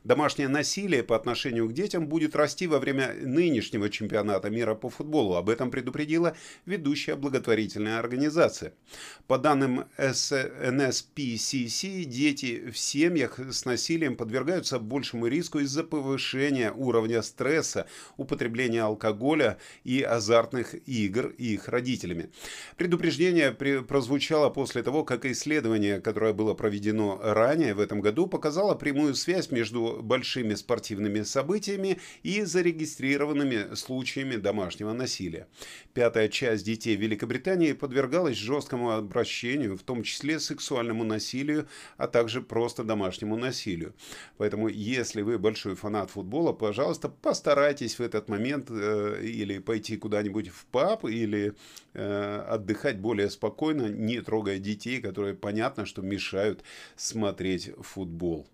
Домашнее 0.03 0.49
насилие 0.49 1.03
по 1.03 1.15
отношению 1.15 1.69
к 1.69 1.75
детям 1.75 2.07
будет 2.07 2.35
расти 2.35 2.67
во 2.67 2.79
время 2.79 3.15
нынешнего 3.21 3.91
чемпионата 3.91 4.49
мира 4.49 4.75
по 4.75 4.89
футболу. 4.89 5.35
Об 5.35 5.51
этом 5.51 5.71
предупредила 5.71 6.35
ведущая 6.65 7.17
благотворительная 7.17 7.99
организация. 7.99 8.73
По 9.27 9.37
данным 9.37 9.85
NSPCC, 9.99 12.05
дети 12.05 12.71
в 12.71 12.79
семьях 12.79 13.39
с 13.39 13.67
насилием 13.67 14.06
насилием 14.07 14.17
подвергаются 14.17 14.79
большему 14.79 15.27
риску 15.27 15.59
из-за 15.61 15.85
повышения 15.85 16.73
уровня 16.73 17.23
стресса, 17.23 17.87
употребления 18.17 18.83
алкоголя 18.83 19.59
и 19.85 20.03
азартных 20.03 20.75
игр 20.89 21.29
их 21.39 21.69
родителями. 21.69 22.31
Предупреждение 22.77 23.53
прозвучало 23.53 24.51
после 24.51 24.83
того, 24.83 25.05
как 25.05 25.25
исследование, 25.25 26.01
которое 26.01 26.33
было 26.33 26.55
проведено 26.55 27.19
ранее 27.23 27.75
в 27.75 27.81
этом 27.81 28.01
году, 28.01 28.27
показало 28.27 28.75
прямую 28.75 29.15
связь 29.15 29.51
между 29.51 30.01
большими 30.03 30.55
спортивными 30.55 31.23
событиями 31.25 31.99
и 32.25 32.45
зарегистрированными 32.45 33.75
случаями 33.75 34.37
домашнего 34.37 34.93
насилия. 34.93 35.47
Пятая 35.95 36.29
часть 36.29 36.65
детей 36.65 36.97
Великобритании 36.97 37.73
подвергалась 37.73 38.37
жесткому 38.37 38.91
обращению, 38.91 39.77
в 39.77 39.83
том 39.83 40.03
числе 40.03 40.39
сексуальному 40.39 41.05
насилию, 41.05 41.67
а 41.97 42.07
также 42.07 42.41
просто 42.41 42.85
домашнему 42.85 43.37
насилию. 43.37 43.95
Поэтому, 44.39 44.69
если 44.69 45.23
вы 45.23 45.39
большой 45.39 45.75
фанат 45.75 46.11
футбола, 46.11 46.53
пожалуйста, 46.53 47.09
постарайтесь 47.09 47.99
в 47.99 48.03
этот 48.03 48.29
момент 48.29 48.69
э, 48.71 49.21
или 49.23 49.59
пойти 49.59 49.97
куда-нибудь 49.97 50.49
в 50.49 50.67
паб, 50.67 51.05
или 51.05 51.55
э, 51.95 52.45
отдыхать 52.49 52.99
более 52.99 53.31
спокойно, 53.31 53.89
не 53.89 54.21
трогая 54.21 54.59
детей, 54.59 55.01
которые 55.01 55.35
понятно, 55.35 55.87
что 55.87 56.03
мешают 56.03 56.63
смотреть 56.97 57.71
футбол. 57.81 58.47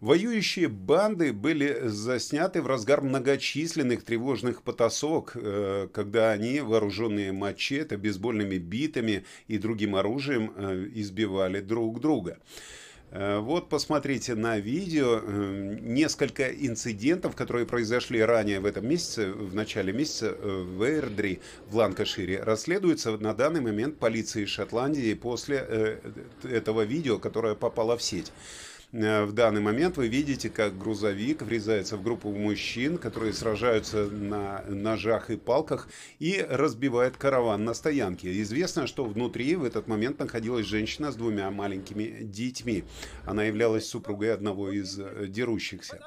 Воюющие 0.00 0.68
банды 0.68 1.30
были 1.30 1.78
засняты 1.84 2.62
в 2.62 2.66
разгар 2.66 3.02
многочисленных 3.02 4.02
тревожных 4.02 4.62
потасовок, 4.62 5.32
э, 5.34 5.88
когда 5.92 6.30
они, 6.30 6.60
вооруженные 6.60 7.32
мачете, 7.32 7.98
бейсбольными 7.98 8.56
битами 8.56 9.24
и 9.46 9.58
другим 9.58 9.94
оружием, 9.94 10.54
э, 10.56 10.88
избивали 10.94 11.60
друг 11.60 12.00
друга. 12.00 12.38
Э, 13.10 13.40
вот 13.40 13.68
посмотрите 13.68 14.34
на 14.34 14.58
видео 14.58 15.20
несколько 15.82 16.48
инцидентов, 16.48 17.36
которые 17.36 17.66
произошли 17.66 18.22
ранее 18.22 18.60
в 18.60 18.64
этом 18.64 18.88
месяце, 18.88 19.30
в 19.30 19.54
начале 19.54 19.92
месяца 19.92 20.32
в 20.32 20.82
Эрдри, 20.82 21.40
в 21.68 21.76
Ланкашире. 21.76 22.42
Расследуется 22.42 23.18
на 23.18 23.34
данный 23.34 23.60
момент 23.60 23.98
полицией 23.98 24.46
Шотландии 24.46 25.12
после 25.12 26.00
этого 26.42 26.86
видео, 26.86 27.18
которое 27.18 27.54
попало 27.54 27.98
в 27.98 28.02
сеть. 28.02 28.32
Э, 28.92 29.24
в 29.24 29.32
данный 29.32 29.60
момент 29.60 29.96
вы 29.96 30.08
видите, 30.08 30.50
как 30.50 30.76
грузовик 30.76 31.42
врезается 31.42 31.96
в 31.96 32.02
группу 32.02 32.30
мужчин, 32.30 32.98
которые 32.98 33.32
сражаются 33.32 34.06
на 34.06 34.64
ножах 34.68 35.30
и 35.30 35.36
палках 35.36 35.88
и 36.18 36.44
разбивает 36.48 37.16
караван 37.16 37.64
на 37.64 37.74
стоянке. 37.74 38.40
Известно, 38.42 38.86
что 38.86 39.04
внутри 39.04 39.54
в 39.56 39.64
этот 39.64 39.86
момент 39.86 40.18
находилась 40.18 40.66
женщина 40.66 41.12
с 41.12 41.16
двумя 41.16 41.50
маленькими 41.50 42.22
детьми. 42.22 42.84
Она 43.24 43.44
являлась 43.44 43.86
супругой 43.86 44.34
одного 44.34 44.70
из 44.70 44.98
э, 44.98 45.26
дерущихся. 45.28 46.00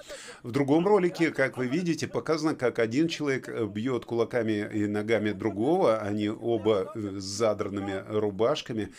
В 0.44 0.52
другом 0.52 0.86
ролике, 0.88 1.32
как 1.32 1.58
вы 1.58 1.68
видите, 1.68 2.08
показано, 2.08 2.56
как 2.56 2.80
один 2.80 3.08
человек 3.08 3.48
э, 3.48 3.66
бьет 3.66 4.06
кулаками 4.06 4.70
и 4.74 4.88
ногами 4.88 5.32
другого, 5.32 6.00
они 6.00 6.30
оба 6.30 6.92
с 6.96 7.24
задранными 7.24 8.04
рубашками. 8.10 8.92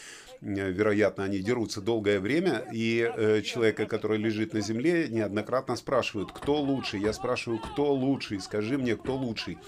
Э, 0.44 0.70
вероятно, 0.70 1.24
они 1.24 1.38
дерутся 1.38 1.80
долгое 1.80 2.20
время, 2.20 2.64
и 2.72 3.10
э, 3.16 3.42
человека, 3.42 3.86
который 3.86 4.18
лежит 4.18 4.52
на 4.52 4.60
земле, 4.60 5.08
неоднократно 5.08 5.76
спрашивают, 5.76 6.32
кто 6.32 6.60
лучший. 6.60 7.00
Я 7.00 7.12
спрашиваю, 7.12 7.58
кто 7.60 7.92
лучший, 7.92 8.40
скажи 8.40 8.76
мне, 8.76 8.96
кто 8.96 9.16
лучший. 9.16 9.58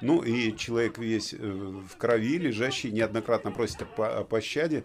Ну 0.00 0.22
и 0.22 0.56
человек 0.56 0.98
весь 0.98 1.34
э, 1.34 1.38
в 1.38 1.96
крови, 1.96 2.38
лежащий, 2.38 2.92
неоднократно 2.92 3.50
просит 3.50 3.82
о 3.96 4.24
пощаде. 4.24 4.84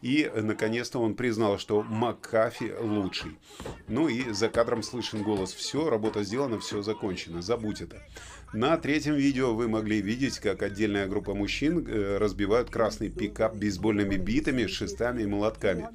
И, 0.00 0.30
наконец-то, 0.34 1.00
он 1.00 1.14
признал, 1.14 1.58
что 1.58 1.82
Макафи 1.82 2.72
лучший. 2.80 3.38
Ну 3.88 4.08
и 4.08 4.32
за 4.32 4.48
кадром 4.48 4.82
слышен 4.82 5.22
голос 5.22 5.52
«Все, 5.52 5.90
работа 5.90 6.22
сделана, 6.22 6.58
все 6.60 6.82
закончено, 6.82 7.42
забудь 7.42 7.80
это». 7.80 8.00
На 8.54 8.78
третьем 8.78 9.14
видео 9.14 9.54
вы 9.54 9.68
могли 9.68 10.00
видеть, 10.00 10.38
как 10.38 10.62
отдельная 10.62 11.06
группа 11.06 11.34
мужчин 11.34 11.86
э, 11.86 12.16
разбивают 12.16 12.70
красный 12.70 13.10
пикап 13.10 13.54
бейсбольными 13.54 14.16
битами, 14.16 14.66
шестами 14.66 15.22
и 15.22 15.26
молотками. 15.26 15.88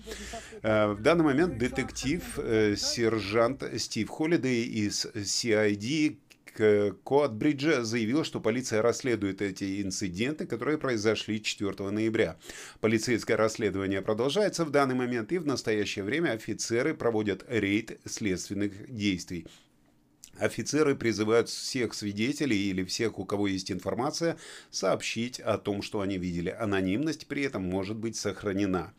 Э, 0.62 0.94
в 0.94 1.02
данный 1.02 1.24
момент 1.24 1.58
детектив 1.58 2.22
э, 2.38 2.76
сержант 2.78 3.64
Стив 3.78 4.08
Холидей 4.08 4.66
из 4.66 5.08
CID 5.16 6.18
Коатбриджа 6.56 7.84
заявил, 7.84 8.24
что 8.24 8.40
полиция 8.40 8.82
расследует 8.82 9.42
эти 9.42 9.82
инциденты, 9.82 10.46
которые 10.46 10.78
произошли 10.78 11.42
4 11.42 11.90
ноября. 11.90 12.38
Полицейское 12.80 13.38
расследование 13.38 14.02
продолжается 14.02 14.66
в 14.66 14.72
данный 14.72 14.96
момент, 14.96 15.32
и 15.32 15.38
в 15.38 15.46
настоящее 15.46 16.06
время 16.06 16.32
офицеры 16.32 16.94
проводят 16.94 17.44
рейд 17.48 18.00
следственных 18.06 18.94
действий. 18.94 19.46
Офицеры 20.38 20.96
призывают 20.96 21.48
всех 21.50 21.94
свидетелей 21.94 22.70
или 22.70 22.84
всех, 22.84 23.20
у 23.20 23.26
кого 23.26 23.48
есть 23.48 23.72
информация, 23.72 24.38
сообщить 24.72 25.40
о 25.40 25.58
том, 25.58 25.82
что 25.82 26.02
они 26.02 26.18
видели. 26.18 26.50
Анонимность 26.50 27.28
при 27.28 27.44
этом 27.44 27.64
может 27.64 27.98
быть 27.98 28.16
сохранена. 28.16 28.94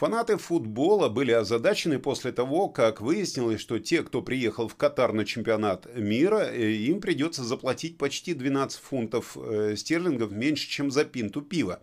Фанаты 0.00 0.38
футбола 0.38 1.10
были 1.10 1.30
озадачены 1.30 1.98
после 1.98 2.32
того, 2.32 2.70
как 2.70 3.02
выяснилось, 3.02 3.60
что 3.60 3.78
те, 3.78 4.02
кто 4.02 4.22
приехал 4.22 4.66
в 4.66 4.74
Катар 4.74 5.12
на 5.12 5.26
чемпионат 5.26 5.94
мира, 5.94 6.38
э, 6.38 6.70
им 6.70 7.02
придется 7.02 7.44
заплатить 7.44 7.98
почти 7.98 8.32
12 8.32 8.80
фунтов 8.80 9.36
э, 9.36 9.74
стерлингов 9.76 10.30
меньше, 10.30 10.70
чем 10.70 10.90
за 10.90 11.04
пинту 11.04 11.42
пива. 11.42 11.82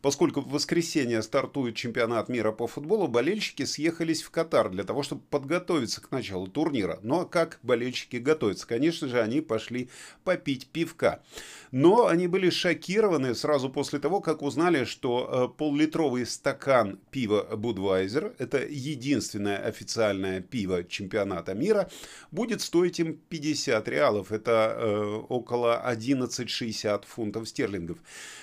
Поскольку 0.00 0.40
в 0.40 0.50
воскресенье 0.50 1.22
стартует 1.22 1.76
чемпионат 1.76 2.28
мира 2.28 2.50
по 2.50 2.66
футболу, 2.66 3.06
болельщики 3.06 3.64
съехались 3.64 4.22
в 4.22 4.30
Катар 4.32 4.68
для 4.68 4.82
того, 4.82 5.04
чтобы 5.04 5.22
подготовиться 5.30 6.00
к 6.00 6.10
началу 6.10 6.48
турнира. 6.48 6.98
Ну 7.02 7.20
а 7.20 7.24
как 7.24 7.60
болельщики 7.62 8.16
готовятся? 8.16 8.66
Конечно 8.66 9.06
же, 9.06 9.20
они 9.20 9.40
пошли 9.40 9.88
попить 10.24 10.66
пивка. 10.66 11.22
Но 11.70 12.08
они 12.08 12.26
были 12.26 12.50
шокированы 12.50 13.36
сразу 13.36 13.70
после 13.70 14.00
того, 14.00 14.20
как 14.20 14.42
узнали, 14.42 14.84
что 14.84 15.52
э, 15.54 15.56
поллитровый 15.56 16.26
стакан 16.26 16.98
пива 17.12 17.46
Budweiser, 17.56 18.34
это 18.38 18.64
единственное 18.64 19.58
официальное 19.58 20.40
пиво 20.40 20.84
чемпионата 20.84 21.54
мира, 21.54 21.90
будет 22.30 22.60
стоить 22.60 23.00
им 23.00 23.18
50 23.28 23.88
реалов. 23.88 24.32
Это 24.32 24.76
э, 24.76 25.04
около 25.28 25.82
11,60 25.86 27.04
фунтов 27.06 27.48
стерлингов. 27.48 27.98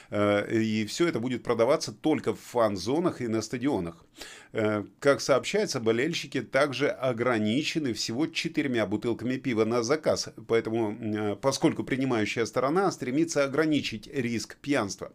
Э, 0.09 0.51
и 0.51 0.85
все 0.85 1.07
это 1.07 1.19
будет 1.19 1.43
продаваться 1.43 1.91
только 1.91 2.33
в 2.33 2.39
фан-зонах 2.39 3.21
и 3.21 3.27
на 3.27 3.41
стадионах. 3.41 4.03
Э, 4.51 4.83
как 4.99 5.21
сообщается, 5.21 5.79
болельщики 5.79 6.41
также 6.41 6.89
ограничены 6.89 7.93
всего 7.93 8.27
четырьмя 8.27 8.85
бутылками 8.85 9.37
пива 9.37 9.65
на 9.65 9.83
заказ, 9.83 10.29
поэтому, 10.47 10.97
э, 10.99 11.35
поскольку 11.35 11.83
принимающая 11.83 12.45
сторона 12.45 12.91
стремится 12.91 13.43
ограничить 13.43 14.07
риск 14.07 14.57
пьянства. 14.57 15.11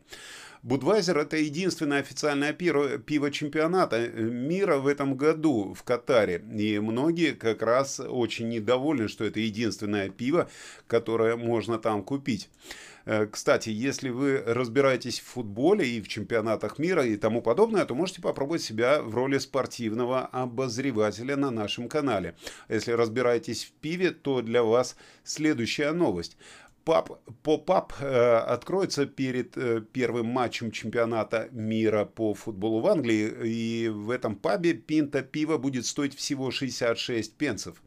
Будвайзер 0.65 1.19
это 1.19 1.37
единственное 1.37 2.01
официальное 2.01 2.55
пиво, 2.55 3.31
чемпионата 3.31 4.09
мира 4.09 4.79
в 4.79 4.87
этом 4.87 5.15
году 5.15 5.75
в 5.75 5.83
Катаре. 5.83 6.43
И 6.59 6.79
многие 6.79 7.33
как 7.33 7.61
раз 7.61 8.01
очень 8.01 8.49
недовольны, 8.49 9.09
что 9.09 9.27
это 9.27 9.41
единственное 9.41 10.09
пиво, 10.09 10.49
которое 10.87 11.37
можно 11.37 11.79
там 11.79 12.03
купить. 12.03 12.49
Э, 13.05 13.27
кстати, 13.27 13.69
если 13.69 14.09
вы 14.09 14.39
разбираетесь 14.39 15.21
в 15.21 15.25
футболе 15.25 15.87
и 15.87 16.01
в 16.01 16.09
чемпионатах 16.09 16.79
мира 16.79 17.05
и 17.05 17.17
тому 17.17 17.43
подобное, 17.43 17.85
то 17.85 17.95
можете 17.95 18.23
попробовать 18.23 18.63
себя 18.63 19.03
в 19.03 19.15
роли 19.15 19.37
спортивного 19.37 20.25
обозревателя 20.25 21.37
на 21.37 21.51
нашем 21.51 21.91
канале. 21.91 22.37
Если 22.71 22.93
разбираетесь 22.93 23.65
в 23.65 23.73
пиве, 23.73 24.13
то 24.13 24.41
для 24.41 24.63
вас 24.63 24.97
следующая 25.25 25.93
новость. 25.93 26.39
Пап, 26.85 27.11
поп-ап 27.43 27.95
э, 28.01 28.37
откроется 28.37 29.07
перед 29.07 29.57
э, 29.57 29.81
первым 29.81 30.27
матчем 30.27 30.71
чемпионата 30.71 31.49
мира 31.51 32.05
по 32.05 32.35
футболу 32.35 32.81
в 32.81 32.87
Англии, 32.87 33.33
и 33.43 33.89
в 33.89 34.11
этом 34.11 34.37
пабе 34.37 34.75
пинта 34.75 35.23
пива 35.23 35.57
будет 35.57 35.87
стоить 35.87 36.15
всего 36.15 36.51
66 36.51 37.37
пенсов. 37.37 37.83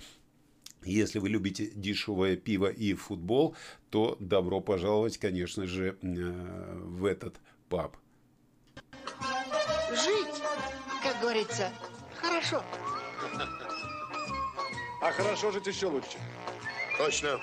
Если 0.85 1.21
вы 1.21 1.29
любите 1.29 1.71
дешевое 1.75 2.37
пиво 2.37 2.67
и 2.67 2.95
футбол, 2.95 3.55
то 3.91 4.17
добро 4.19 4.61
пожаловать, 4.61 5.19
конечно 5.19 5.67
же, 5.67 5.97
в 6.03 7.05
этот 7.05 7.37
паб. 7.69 7.97
Жить, 9.91 10.43
как 11.03 11.21
говорится, 11.21 11.71
хорошо. 12.17 12.65
А 15.03 15.11
хорошо 15.11 15.51
жить 15.51 15.67
еще 15.67 15.87
лучше. 15.87 16.17
Точно. 16.97 17.41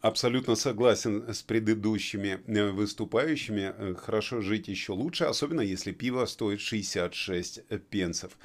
Абсолютно 0.00 0.54
согласен 0.54 1.28
с 1.28 1.42
предыдущими 1.42 2.40
э, 2.46 2.70
выступающими. 2.70 3.74
Э, 3.76 3.94
хорошо 3.96 4.40
жить 4.40 4.68
еще 4.68 4.92
лучше, 4.92 5.24
особенно 5.24 5.60
если 5.60 5.90
пиво 5.90 6.24
стоит 6.24 6.60
66 6.60 7.62
пенсов. 7.90 8.38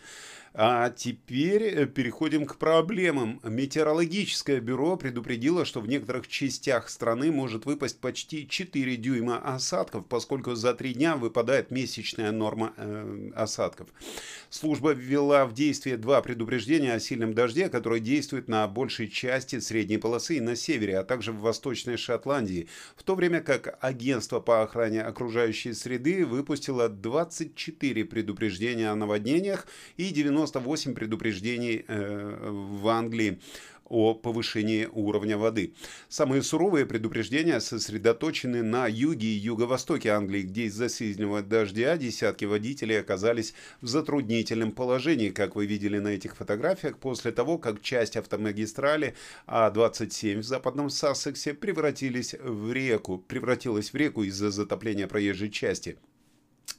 А 0.57 0.89
теперь 0.89 1.63
э, 1.63 1.85
переходим 1.85 2.45
к 2.45 2.55
проблемам. 2.55 3.41
Метеорологическое 3.43 4.61
бюро 4.61 4.95
предупредило, 4.95 5.65
что 5.65 5.81
в 5.81 5.87
некоторых 5.87 6.29
частях 6.29 6.89
страны 6.89 7.29
может 7.29 7.65
выпасть 7.65 7.99
почти 7.99 8.47
4 8.47 8.95
дюйма 8.95 9.37
осадков, 9.37 10.05
поскольку 10.05 10.55
за 10.55 10.73
три 10.73 10.93
дня 10.93 11.17
выпадает 11.17 11.71
месячная 11.71 12.31
норма 12.31 12.73
э, 12.77 13.31
осадков. 13.35 13.89
Служба 14.49 14.91
ввела 14.91 15.45
в 15.45 15.53
действие 15.53 15.97
два 15.97 16.21
предупреждения 16.21 16.93
о 16.93 17.01
сильном 17.01 17.33
дожде, 17.33 17.67
которые 17.67 17.99
действуют 17.99 18.47
на 18.47 18.65
большей 18.69 19.09
части 19.09 19.59
средней 19.59 19.97
полосы 19.97 20.37
и 20.37 20.41
на 20.41 20.55
севере, 20.55 20.99
а 20.99 21.03
также 21.03 21.33
в 21.33 21.41
Восточной 21.41 21.97
Шотландии, 21.97 22.69
в 22.95 23.03
то 23.03 23.15
время 23.15 23.41
как 23.41 23.77
Агентство 23.81 24.39
по 24.39 24.63
охране 24.63 25.01
окружающей 25.01 25.73
среды 25.73 26.25
выпустило 26.25 26.87
24 26.87 28.05
предупреждения 28.05 28.89
о 28.89 28.95
наводнениях 28.95 29.67
и 29.97 30.11
90 30.11 30.44
98 30.45 30.93
предупреждений 30.93 31.85
э, 31.87 32.49
в 32.51 32.87
Англии 32.87 33.39
о 33.87 34.15
повышении 34.15 34.87
уровня 34.91 35.37
воды. 35.37 35.75
Самые 36.09 36.41
суровые 36.41 36.87
предупреждения 36.87 37.59
сосредоточены 37.59 38.63
на 38.63 38.87
юге 38.87 39.27
и 39.27 39.37
юго-востоке 39.37 40.09
Англии, 40.09 40.41
где 40.41 40.63
из-за 40.63 40.89
сильного 40.89 41.43
дождя 41.43 41.95
десятки 41.95 42.45
водителей 42.45 42.99
оказались 42.99 43.53
в 43.81 43.87
затруднительном 43.87 44.71
положении, 44.71 45.29
как 45.29 45.55
вы 45.55 45.67
видели 45.67 45.99
на 45.99 46.09
этих 46.09 46.35
фотографиях, 46.35 46.97
после 46.97 47.31
того, 47.31 47.59
как 47.59 47.81
часть 47.81 48.17
автомагистрали 48.17 49.13
А27 49.45 50.39
в 50.39 50.43
западном 50.43 50.89
Сассексе 50.89 51.53
превратились 51.53 52.33
в 52.33 52.71
реку, 52.73 53.19
превратилась 53.19 53.93
в 53.93 53.95
реку 53.95 54.23
из-за 54.23 54.49
затопления 54.49 55.07
проезжей 55.07 55.51
части. 55.51 55.97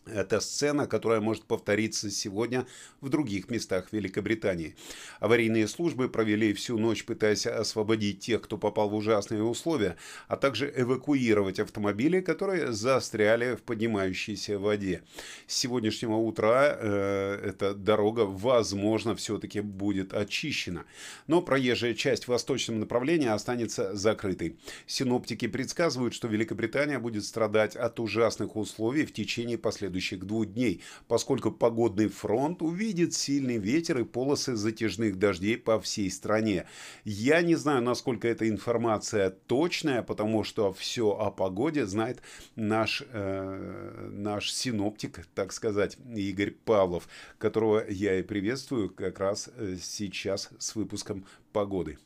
Это 0.07 0.39
сцена, 0.39 0.87
которая 0.87 1.21
может 1.21 1.45
повториться 1.45 2.11
сегодня 2.11 2.67
в 3.01 3.09
других 3.09 3.51
местах 3.51 3.89
Великобритании. 3.91 4.77
Аварийные 5.19 5.67
службы 5.67 6.09
провели 6.09 6.55
всю 6.55 6.79
ночь, 6.79 7.05
пытаясь 7.05 7.47
освободить 7.47 8.21
тех, 8.21 8.43
кто 8.43 8.57
попал 8.57 8.89
в 8.89 8.95
ужасные 8.95 9.43
условия, 9.43 9.97
а 10.29 10.37
также 10.37 10.73
эвакуировать 10.77 11.59
автомобили, 11.59 12.21
которые 12.21 12.73
застряли 12.73 13.57
в 13.57 13.63
поднимающейся 13.63 14.61
воде. 14.61 15.03
С 15.49 15.57
сегодняшнего 15.57 16.15
утра 16.15 16.77
э, 16.79 17.41
эта 17.45 17.75
дорога, 17.75 18.21
возможно, 18.21 19.17
все-таки 19.17 19.61
будет 19.61 20.15
очищена. 20.15 20.85
Но 21.27 21.43
проезжая 21.43 21.95
часть 21.95 22.25
в 22.25 22.29
восточном 22.29 22.79
направлении 22.79 23.29
останется 23.29 23.97
закрытой. 23.97 24.57
Синоптики 24.87 25.49
предсказывают, 25.49 26.15
что 26.15 26.29
Великобритания 26.29 27.01
будет 27.01 27.25
страдать 27.25 27.75
от 27.75 27.99
ужасных 27.99 28.55
условий 28.55 29.05
в 29.05 29.13
течение 29.13 29.59
последующих 29.77 29.97
следующих 29.97 30.27
двух 30.27 30.47
дней, 30.47 30.83
поскольку 31.09 31.51
погодный 31.51 32.09
фронт 32.09 32.63
увидит 32.63 33.15
сильный 33.15 33.59
ветер 33.59 34.01
и 34.01 34.05
полосы 34.05 34.57
затяжных 34.57 35.19
дождей 35.19 35.57
по 35.57 35.81
всей 35.81 36.11
стране. 36.11 36.67
Я 37.05 37.43
не 37.43 37.55
знаю, 37.55 37.83
насколько 37.83 38.29
эта 38.29 38.49
информация 38.49 39.31
точная, 39.31 40.03
потому 40.03 40.45
что 40.45 40.73
все 40.73 41.11
о 41.11 41.31
погоде 41.31 41.87
знает 41.87 42.21
наш, 42.57 43.03
э, 43.13 44.11
наш 44.13 44.53
синоптик, 44.53 45.27
так 45.35 45.53
сказать, 45.53 45.99
Игорь 46.15 46.53
Павлов, 46.65 47.09
которого 47.39 47.85
я 47.89 48.19
и 48.19 48.23
приветствую 48.23 48.91
как 48.91 49.21
раз 49.21 49.49
э, 49.57 49.77
сейчас 49.81 50.51
с 50.59 50.75
выпуском 50.75 51.25
погоды. 51.53 51.99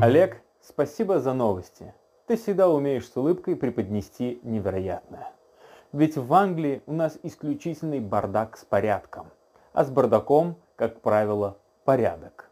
Олег, 0.00 0.40
Спасибо 0.60 1.18
за 1.18 1.32
новости. 1.32 1.92
Ты 2.26 2.36
всегда 2.36 2.68
умеешь 2.68 3.08
с 3.08 3.16
улыбкой 3.16 3.56
преподнести 3.56 4.38
невероятное. 4.44 5.32
Ведь 5.92 6.16
в 6.16 6.32
Англии 6.34 6.82
у 6.86 6.92
нас 6.92 7.18
исключительный 7.24 7.98
бардак 7.98 8.56
с 8.56 8.64
порядком. 8.64 9.26
А 9.72 9.84
с 9.84 9.90
бардаком, 9.90 10.54
как 10.76 11.00
правило, 11.00 11.56
порядок. 11.84 12.48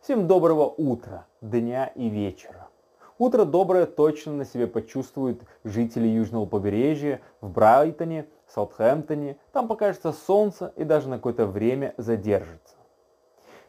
Всем 0.00 0.26
доброго 0.26 0.64
утра, 0.64 1.26
дня 1.42 1.86
и 1.86 2.08
вечера. 2.08 2.68
Утро 3.18 3.44
доброе 3.44 3.84
точно 3.84 4.32
на 4.32 4.44
себе 4.46 4.66
почувствуют 4.66 5.42
жители 5.64 6.08
южного 6.08 6.46
побережья 6.46 7.20
в 7.42 7.50
Брайтоне, 7.50 8.26
Саутхэмптоне. 8.48 9.36
Там 9.52 9.68
покажется 9.68 10.12
солнце 10.12 10.72
и 10.76 10.84
даже 10.84 11.10
на 11.10 11.16
какое-то 11.16 11.46
время 11.46 11.92
задержится. 11.98 12.65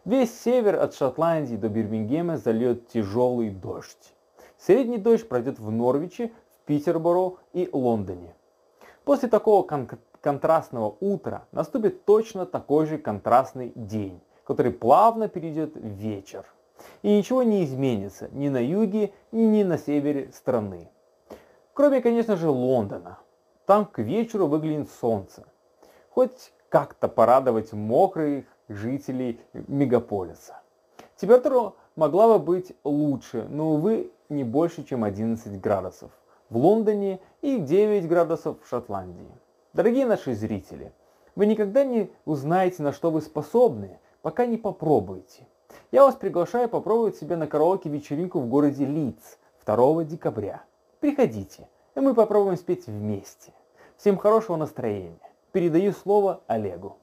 Весь 0.07 0.39
север 0.39 0.81
от 0.81 0.95
Шотландии 0.95 1.57
до 1.57 1.67
Бирмингема 1.67 2.37
зальет 2.37 2.87
тяжелый 2.87 3.49
дождь. 3.49 4.13
Средний 4.57 4.99
дождь 4.99 5.27
пройдет 5.27 5.59
в 5.59 5.69
Норвиче, 5.69 6.31
в 6.53 6.65
Питерборо 6.65 7.33
и 7.51 7.69
Лондоне. 7.73 8.33
После 9.03 9.27
такого 9.27 9.67
кон 9.67 9.89
контрастного 10.21 10.95
утра 11.01 11.45
наступит 11.51 12.05
точно 12.05 12.45
такой 12.45 12.85
же 12.85 12.97
контрастный 12.97 13.73
день, 13.75 14.21
который 14.45 14.71
плавно 14.71 15.27
перейдет 15.27 15.75
в 15.75 15.85
вечер. 15.85 16.45
И 17.01 17.09
ничего 17.17 17.43
не 17.43 17.65
изменится 17.65 18.29
ни 18.31 18.47
на 18.47 18.65
юге, 18.65 19.11
ни 19.33 19.63
на 19.63 19.77
севере 19.77 20.31
страны. 20.31 20.89
Кроме, 21.73 21.99
конечно 21.99 22.37
же, 22.37 22.47
Лондона. 22.47 23.19
Там 23.65 23.85
к 23.85 23.99
вечеру 23.99 24.47
выглянет 24.47 24.89
солнце. 24.89 25.43
Хоть 26.11 26.53
как-то 26.69 27.09
порадовать 27.09 27.73
мокрых 27.73 28.45
жителей 28.67 29.39
мегаполиса. 29.53 30.61
Температура 31.15 31.73
могла 31.95 32.37
бы 32.37 32.43
быть 32.43 32.73
лучше, 32.83 33.47
но, 33.49 33.73
увы, 33.73 34.11
не 34.29 34.43
больше, 34.43 34.83
чем 34.83 35.03
11 35.03 35.59
градусов 35.59 36.11
в 36.49 36.57
Лондоне 36.57 37.19
и 37.41 37.57
9 37.57 38.07
градусов 38.07 38.57
в 38.61 38.67
Шотландии. 38.67 39.31
Дорогие 39.73 40.05
наши 40.05 40.33
зрители, 40.33 40.93
вы 41.35 41.45
никогда 41.45 41.83
не 41.83 42.09
узнаете, 42.25 42.83
на 42.83 42.91
что 42.91 43.11
вы 43.11 43.21
способны, 43.21 43.99
пока 44.21 44.45
не 44.45 44.57
попробуете. 44.57 45.47
Я 45.91 46.03
вас 46.03 46.15
приглашаю 46.15 46.69
попробовать 46.69 47.17
себя 47.17 47.37
на 47.37 47.47
караоке-вечеринку 47.47 48.39
в 48.39 48.47
городе 48.47 48.85
Лидс 48.85 49.37
2 49.65 50.03
декабря. 50.05 50.63
Приходите, 50.99 51.67
и 51.95 51.99
мы 51.99 52.13
попробуем 52.13 52.57
спеть 52.57 52.87
вместе. 52.87 53.53
Всем 53.97 54.17
хорошего 54.17 54.55
настроения. 54.55 55.19
Передаю 55.51 55.91
слово 55.91 56.41
Олегу. 56.47 56.97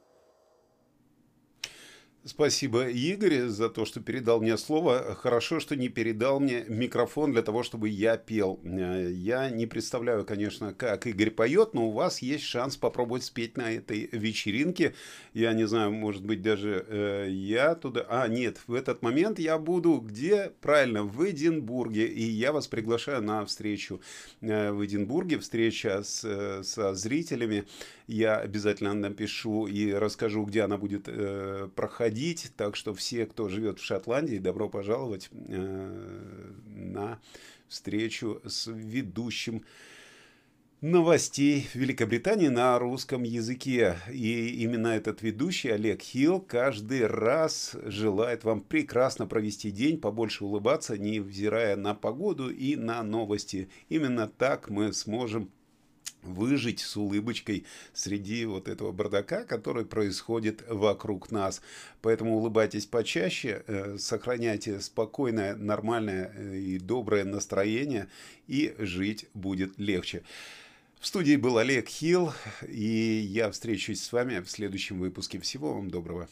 Спасибо, 2.26 2.88
Игорь, 2.88 3.48
за 3.48 3.68
то, 3.68 3.84
что 3.84 4.00
передал 4.00 4.40
мне 4.40 4.56
слово. 4.56 5.14
Хорошо, 5.14 5.60
что 5.60 5.76
не 5.76 5.90
передал 5.90 6.40
мне 6.40 6.64
микрофон 6.68 7.32
для 7.32 7.42
того, 7.42 7.62
чтобы 7.62 7.90
я 7.90 8.16
пел. 8.16 8.60
Э, 8.64 9.10
я 9.12 9.50
не 9.50 9.66
представляю, 9.66 10.24
конечно, 10.24 10.72
как 10.72 11.06
Игорь 11.06 11.30
поет, 11.30 11.74
но 11.74 11.88
у 11.88 11.90
вас 11.90 12.22
есть 12.22 12.44
шанс 12.44 12.78
попробовать 12.78 13.24
спеть 13.24 13.58
на 13.58 13.70
этой 13.70 14.08
вечеринке. 14.10 14.94
Я 15.34 15.52
не 15.52 15.66
знаю, 15.66 15.92
может 15.92 16.24
быть, 16.24 16.40
даже 16.40 16.86
э, 16.88 17.26
я 17.28 17.74
туда... 17.74 18.06
А, 18.08 18.26
нет, 18.26 18.58
в 18.68 18.72
этот 18.72 19.02
момент 19.02 19.38
я 19.38 19.58
буду 19.58 19.98
где? 19.98 20.50
Правильно, 20.62 21.02
в 21.02 21.30
Эдинбурге. 21.30 22.06
И 22.06 22.22
я 22.22 22.52
вас 22.52 22.68
приглашаю 22.68 23.22
на 23.22 23.44
встречу 23.44 24.00
э, 24.40 24.70
в 24.70 24.82
Эдинбурге, 24.82 25.38
встреча 25.40 26.02
с, 26.02 26.24
э, 26.24 26.62
со 26.62 26.94
зрителями. 26.94 27.66
Я 28.06 28.36
обязательно 28.36 28.92
напишу 28.92 29.66
и 29.66 29.92
расскажу, 29.92 30.44
где 30.44 30.62
она 30.62 30.76
будет 30.76 31.04
э, 31.06 31.68
проходить. 31.74 32.52
Так 32.56 32.76
что 32.76 32.92
все, 32.92 33.24
кто 33.24 33.48
живет 33.48 33.78
в 33.78 33.84
Шотландии, 33.84 34.36
добро 34.36 34.68
пожаловать 34.68 35.30
э, 35.32 36.52
на 36.66 37.18
встречу 37.66 38.42
с 38.44 38.66
ведущим 38.70 39.64
новостей 40.82 41.66
Великобритании 41.72 42.48
на 42.48 42.78
русском 42.78 43.22
языке. 43.22 43.96
И 44.12 44.48
именно 44.62 44.88
этот 44.88 45.22
ведущий, 45.22 45.70
Олег 45.70 46.02
Хилл, 46.02 46.40
каждый 46.40 47.06
раз 47.06 47.74
желает 47.84 48.44
вам 48.44 48.60
прекрасно 48.60 49.26
провести 49.26 49.70
день, 49.70 49.98
побольше 49.98 50.44
улыбаться, 50.44 50.98
невзирая 50.98 51.76
на 51.76 51.94
погоду 51.94 52.50
и 52.50 52.76
на 52.76 53.02
новости. 53.02 53.70
Именно 53.88 54.28
так 54.28 54.68
мы 54.68 54.92
сможем 54.92 55.50
выжить 56.24 56.80
с 56.80 56.96
улыбочкой 56.96 57.64
среди 57.92 58.44
вот 58.44 58.68
этого 58.68 58.92
бардака, 58.92 59.44
который 59.44 59.84
происходит 59.84 60.64
вокруг 60.68 61.30
нас. 61.30 61.60
Поэтому 62.02 62.36
улыбайтесь 62.36 62.86
почаще, 62.86 63.62
э, 63.66 63.96
сохраняйте 63.98 64.80
спокойное, 64.80 65.56
нормальное 65.56 66.32
э, 66.34 66.56
и 66.58 66.78
доброе 66.78 67.24
настроение, 67.24 68.08
и 68.46 68.74
жить 68.78 69.26
будет 69.34 69.78
легче. 69.78 70.22
В 71.00 71.06
студии 71.06 71.36
был 71.36 71.58
Олег 71.58 71.88
Хилл, 71.88 72.32
и 72.66 73.26
я 73.28 73.50
встречусь 73.50 74.02
с 74.02 74.12
вами 74.12 74.40
в 74.40 74.50
следующем 74.50 74.98
выпуске. 74.98 75.38
Всего 75.38 75.74
вам 75.74 75.90
доброго. 75.90 76.28